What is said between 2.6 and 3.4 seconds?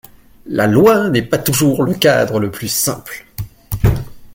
simple.